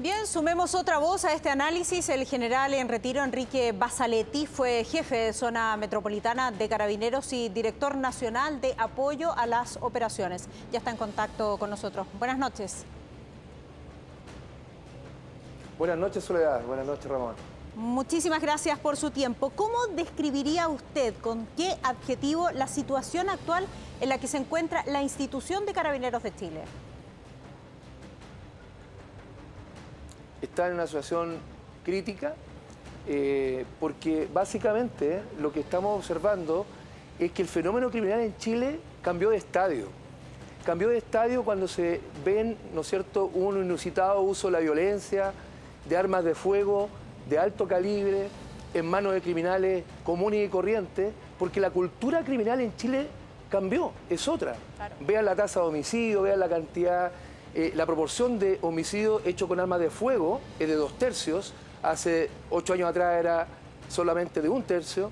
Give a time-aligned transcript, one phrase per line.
[0.00, 2.08] Bien, sumemos otra voz a este análisis.
[2.08, 7.94] El general en retiro, Enrique Basaletti, fue jefe de zona metropolitana de Carabineros y director
[7.96, 10.48] nacional de apoyo a las operaciones.
[10.72, 12.06] Ya está en contacto con nosotros.
[12.18, 12.86] Buenas noches.
[15.78, 16.62] Buenas noches, Soledad.
[16.64, 17.34] Buenas noches, Ramón.
[17.76, 19.50] Muchísimas gracias por su tiempo.
[19.50, 23.66] ¿Cómo describiría usted, con qué adjetivo, la situación actual
[24.00, 26.62] en la que se encuentra la institución de Carabineros de Chile?
[30.42, 31.36] Está en una situación
[31.84, 32.34] crítica
[33.06, 36.66] eh, porque básicamente lo que estamos observando
[37.18, 39.86] es que el fenómeno criminal en Chile cambió de estadio.
[40.64, 45.32] Cambió de estadio cuando se ven, ¿no es cierto?, un inusitado uso de la violencia,
[45.88, 46.88] de armas de fuego,
[47.28, 48.28] de alto calibre,
[48.74, 53.06] en manos de criminales comunes y corrientes, porque la cultura criminal en Chile
[53.50, 54.54] cambió, es otra.
[55.00, 57.10] Vean la tasa de homicidio, vean la cantidad
[57.54, 62.30] eh, la proporción de homicidio hecho con armas de fuego es de dos tercios, hace
[62.50, 63.46] ocho años atrás era
[63.88, 65.10] solamente de un tercio,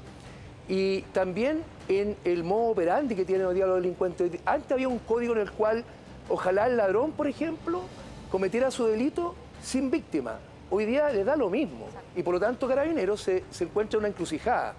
[0.69, 4.31] y también en el modo operandi que tienen hoy día los delincuentes.
[4.45, 5.85] Antes había un código en el cual
[6.29, 7.83] ojalá el ladrón, por ejemplo,
[8.31, 10.39] cometiera su delito sin víctima.
[10.71, 14.01] Hoy día le da lo mismo y por lo tanto Carabineros se, se encuentra en
[14.01, 14.75] una encrucijada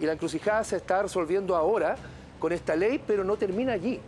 [0.00, 1.96] y la encrucijada se está resolviendo ahora
[2.38, 4.00] con esta ley, pero no termina allí.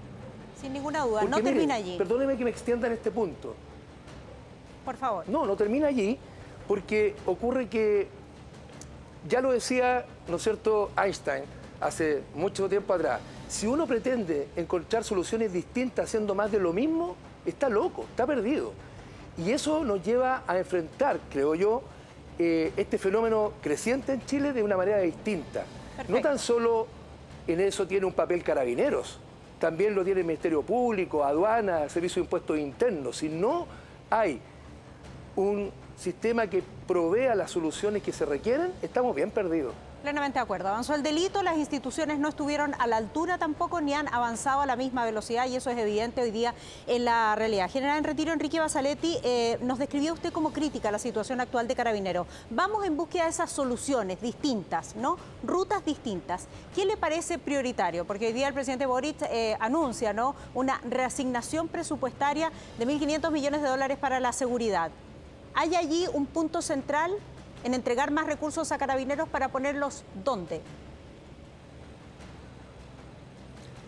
[0.60, 1.96] Sin ninguna duda, no termina allí.
[1.96, 3.54] Perdóneme que me extienda en este punto.
[4.84, 5.28] Por favor.
[5.28, 6.18] No, no termina allí
[6.66, 8.08] porque ocurre que,
[9.28, 11.44] ya lo decía, ¿no es cierto?, Einstein
[11.80, 17.16] hace mucho tiempo atrás, si uno pretende encontrar soluciones distintas haciendo más de lo mismo,
[17.46, 18.72] está loco, está perdido.
[19.38, 21.82] Y eso nos lleva a enfrentar, creo yo,
[22.38, 25.64] eh, este fenómeno creciente en Chile de una manera distinta.
[26.08, 26.86] No tan solo
[27.46, 29.18] en eso tiene un papel carabineros,
[29.58, 33.16] también lo tiene el Ministerio Público, aduana, Servicio de Impuestos Internos.
[33.16, 33.66] Si no
[34.10, 34.40] hay
[35.36, 39.74] un sistema que provea las soluciones que se requieren, estamos bien perdidos.
[40.02, 40.68] Plenamente de acuerdo.
[40.68, 44.66] Avanzó el delito, las instituciones no estuvieron a la altura tampoco ni han avanzado a
[44.66, 46.54] la misma velocidad y eso es evidente hoy día
[46.86, 47.68] en la realidad.
[47.68, 51.74] General en retiro, Enrique Basaletti, eh, nos describió usted como crítica la situación actual de
[51.74, 52.28] Carabinero.
[52.48, 55.16] Vamos en búsqueda de esas soluciones distintas, ¿no?
[55.42, 56.46] Rutas distintas.
[56.76, 58.06] ¿Qué le parece prioritario?
[58.06, 60.36] Porque hoy día el presidente Boric eh, anuncia, ¿no?
[60.54, 64.92] Una reasignación presupuestaria de 1.500 millones de dólares para la seguridad.
[65.54, 67.10] ¿Hay allí un punto central
[67.64, 70.60] en entregar más recursos a carabineros para ponerlos dónde?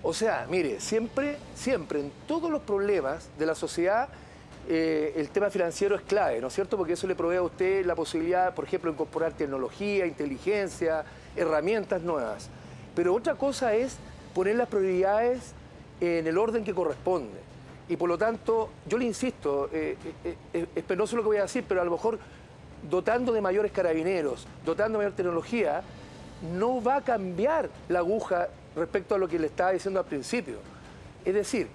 [0.03, 4.09] O sea, mire, siempre, siempre, en todos los problemas de la sociedad,
[4.69, 6.79] eh, el tema financiero es clave, ¿no es cierto?
[6.79, 11.05] Porque eso le provee a usted la posibilidad, por ejemplo, de incorporar tecnología, inteligencia,
[11.37, 12.49] herramientas nuevas.
[12.95, 13.97] Pero otra cosa es
[14.35, 15.53] poner las prioridades
[16.01, 17.39] en el orden que corresponde.
[17.89, 21.43] Y por lo tanto, yo le insisto, eh, eh, es penoso lo que voy a
[21.43, 22.19] decir, pero a lo mejor
[22.89, 25.83] dotando de mayores carabineros, dotando de mayor tecnología,
[26.57, 30.59] no va a cambiar la aguja respecto a lo que le estaba diciendo al principio.
[31.25, 31.69] Es decir,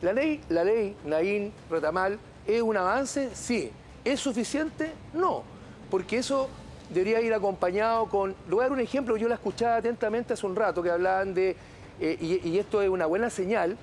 [0.00, 3.30] la ley, la ley, Naín, Retamal, ¿es un avance?
[3.34, 3.70] Sí.
[4.04, 4.92] ¿Es suficiente?
[5.12, 5.42] No.
[5.90, 6.48] Porque eso
[6.90, 8.30] debería ir acompañado con...
[8.48, 11.34] Le voy a dar un ejemplo, yo la escuchaba atentamente hace un rato, que hablaban
[11.34, 11.56] de,
[12.00, 13.76] eh, y, esto es una buena señal,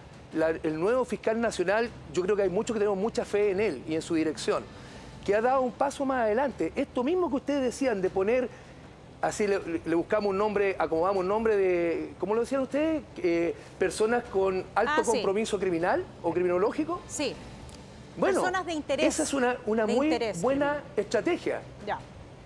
[0.64, 3.84] el nuevo fiscal nacional, yo creo que hay muchos que tenemos mucha fe en él
[3.88, 4.64] y en su dirección
[5.30, 6.74] que ha dado un paso más adelante.
[6.76, 8.50] Esto mismo que ustedes decían de poner,
[9.22, 9.60] así le,
[9.94, 13.04] buscamos un nombre, acomodamos un nombre de, ¿cómo lo decían ustedes?
[13.18, 17.00] Eh, personas con alto ah, compromiso criminal o criminológico.
[17.08, 17.36] Sí.
[18.18, 19.06] Bueno, personas de interés.
[19.06, 21.62] Esa es una, una muy buena estrategia.
[21.86, 22.00] Ya.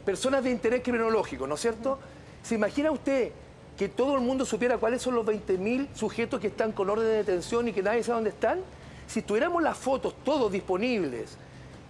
[0.03, 1.99] Personas de interés criminológico, ¿no es cierto?
[2.41, 3.31] ¿Se imagina usted
[3.77, 7.15] que todo el mundo supiera cuáles son los 20.000 sujetos que están con orden de
[7.15, 8.59] detención y que nadie sabe dónde están?
[9.07, 11.37] Si tuviéramos las fotos todos disponibles,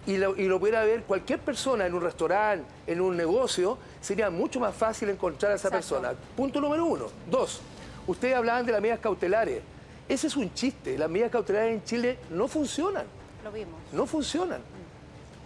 [0.06, 4.30] y lo, y lo, pudiera ver cualquier persona en un restaurante, en un negocio, sería
[4.30, 6.12] mucho más fácil encontrar a esa persona.
[6.36, 7.06] Punto número uno.
[7.30, 7.60] Dos,
[8.06, 9.62] ustedes hablaban de las medidas cautelares.
[10.08, 10.98] Ese es un chiste.
[10.98, 13.06] Las medidas cautelares en Chile no funcionan.
[13.42, 13.74] Lo vimos.
[13.92, 14.60] No funcionan.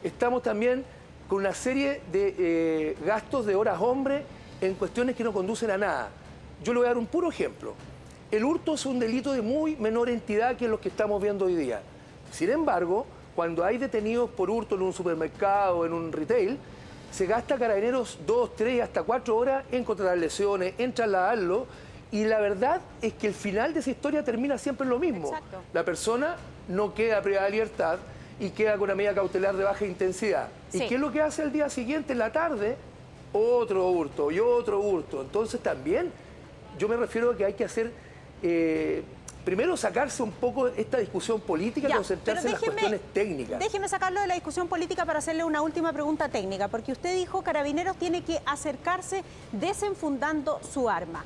[0.02, 0.84] Estamos también
[1.28, 4.24] con una serie de eh, gastos de horas hombre
[4.60, 6.10] en cuestiones que no conducen a nada.
[6.64, 7.74] Yo le voy a dar un puro ejemplo.
[8.30, 11.54] El hurto es un delito de muy menor entidad que los que estamos viendo hoy
[11.54, 11.80] día.
[12.32, 13.06] Sin embargo,
[13.38, 16.58] cuando hay detenidos por hurto en un supermercado, en un retail,
[17.12, 21.68] se gasta carabineros dos, tres, hasta cuatro horas en contratar lesiones, en trasladarlo.
[22.10, 25.30] Y la verdad es que el final de esa historia termina siempre en lo mismo.
[25.72, 26.34] La persona
[26.66, 27.98] no queda privada de libertad
[28.40, 30.48] y queda con una medida cautelar de baja intensidad.
[30.72, 32.74] ¿Y qué es lo que hace el día siguiente, en la tarde?
[33.32, 35.20] Otro hurto y otro hurto.
[35.22, 36.10] Entonces también
[36.76, 37.92] yo me refiero a que hay que hacer...
[38.42, 39.04] Eh,
[39.48, 43.58] primero sacarse un poco esta discusión política y concentrarse en las cuestiones técnicas.
[43.58, 47.40] Déjeme sacarlo de la discusión política para hacerle una última pregunta técnica, porque usted dijo
[47.40, 51.24] Carabineros tiene que acercarse desenfundando su arma.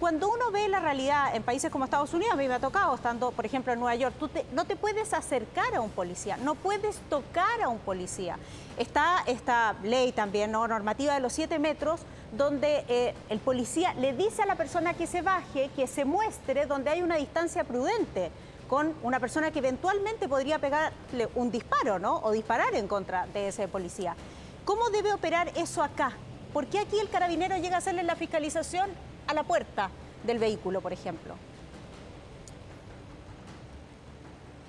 [0.00, 2.94] Cuando uno ve la realidad en países como Estados Unidos, a mí me ha tocado,
[2.96, 6.56] estando, por ejemplo, en Nueva York, tú no te puedes acercar a un policía, no
[6.56, 8.36] puedes tocar a un policía.
[8.76, 10.66] Está esta ley también, ¿no?
[10.66, 12.00] normativa de los siete metros,
[12.36, 16.66] donde eh, el policía le dice a la persona que se baje, que se muestre
[16.66, 18.32] donde hay una distancia prudente
[18.68, 22.16] con una persona que eventualmente podría pegarle un disparo, ¿no?
[22.24, 24.16] O disparar en contra de ese policía.
[24.64, 26.12] ¿Cómo debe operar eso acá?
[26.52, 28.90] ¿Por qué aquí el carabinero llega a hacerle la fiscalización
[29.26, 29.90] a la puerta
[30.24, 31.34] del vehículo, por ejemplo?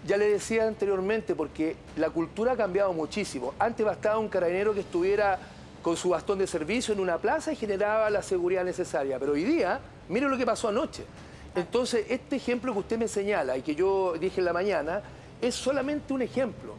[0.05, 3.53] Ya le decía anteriormente, porque la cultura ha cambiado muchísimo.
[3.57, 5.39] Antes bastaba un carabinero que estuviera
[5.81, 9.17] con su bastón de servicio en una plaza y generaba la seguridad necesaria.
[9.19, 9.79] Pero hoy día,
[10.09, 11.05] mire lo que pasó anoche.
[11.55, 15.01] Entonces, este ejemplo que usted me señala y que yo dije en la mañana,
[15.41, 16.75] es solamente un ejemplo.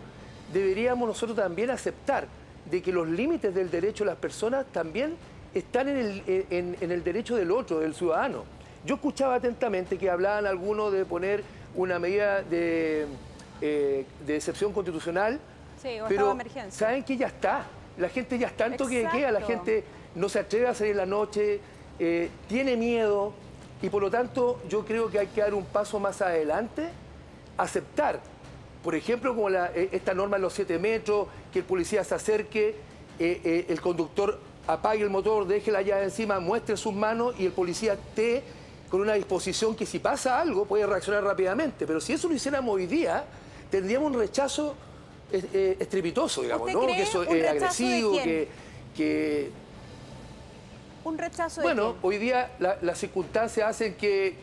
[0.52, 2.28] Deberíamos nosotros también aceptar
[2.70, 5.16] de que los límites del derecho de las personas también
[5.58, 8.44] están en el, en, el derecho del otro, del ciudadano.
[8.84, 11.42] Yo escuchaba atentamente que hablaban algunos de poner
[11.74, 13.06] una medida de,
[13.60, 15.40] eh, de excepción constitucional,
[15.80, 16.70] sí, o pero emergencia.
[16.70, 17.66] saben que ya está.
[17.96, 19.82] La gente ya está tanto que queda, la gente
[20.14, 21.60] no se atreve a salir en la noche,
[21.98, 23.32] eh, tiene miedo
[23.80, 26.90] y por lo tanto yo creo que hay que dar un paso más adelante,
[27.56, 28.20] aceptar,
[28.84, 32.76] por ejemplo, como eh, esta norma en los siete metros, que el policía se acerque,
[33.18, 37.94] el conductor apague el motor, deje la llave encima, muestre sus manos y el policía
[37.94, 38.42] esté
[38.90, 41.86] con una disposición que si pasa algo puede reaccionar rápidamente.
[41.86, 43.24] Pero si eso lo hiciéramos hoy día,
[43.70, 44.74] tendríamos un rechazo
[45.32, 46.86] eh, estrepitoso, digamos, ¿no?
[46.86, 48.18] Que eso es agresivo,
[48.94, 49.50] que,
[51.04, 54.34] ¿Un rechazo de Bueno, hoy día las circunstancias hacen que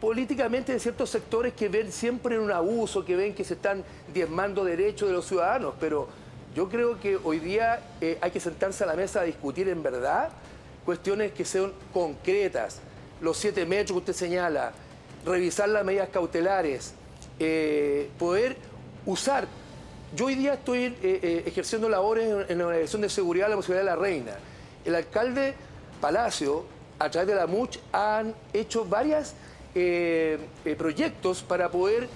[0.00, 4.64] políticamente de ciertos sectores que ven siempre un abuso, que ven que se están diezmando
[4.64, 6.08] derechos de los ciudadanos, pero
[6.54, 9.82] yo creo que hoy día eh, hay que sentarse a la mesa a discutir en
[9.82, 10.30] verdad
[10.84, 12.80] cuestiones que sean concretas.
[13.20, 14.72] Los siete metros que usted señala,
[15.24, 16.94] revisar las medidas cautelares,
[17.38, 18.56] eh, poder
[19.06, 19.46] usar.
[20.16, 23.84] Yo hoy día estoy eh, ejerciendo labores en, la Dirección de Seguridad de la Posibilidad
[23.84, 24.32] de la Reina.
[24.84, 25.54] El alcalde
[26.00, 26.64] Palacio,
[26.98, 29.34] a través de la MUCH, han hecho varios
[30.76, 32.08] proyectos para poder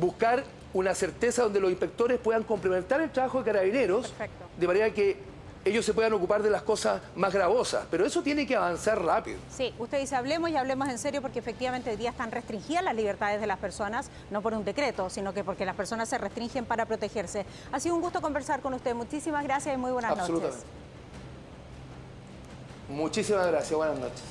[0.00, 0.42] buscar
[0.74, 4.12] una certeza donde los inspectores puedan complementar el trabajo de carabineros,
[4.58, 5.16] de manera que
[5.64, 9.38] ellos se puedan ocupar de las cosas más gravosas, pero eso tiene que avanzar rápido.
[9.50, 12.94] Sí, usted dice hablemos y hablemos en serio porque efectivamente hoy día están restringidas las
[12.94, 16.66] libertades de las personas, no por un decreto, sino que porque las personas se restringen
[16.66, 17.46] para protegerse.
[17.72, 20.56] Ha sido un gusto conversar con usted, muchísimas gracias y muy buenas Absolutamente.
[20.58, 20.70] noches.
[22.90, 24.22] Muchísimas gracias, buenas noches.